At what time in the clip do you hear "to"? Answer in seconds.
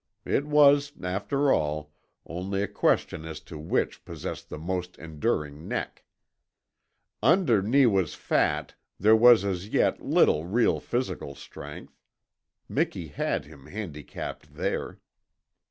3.41-3.59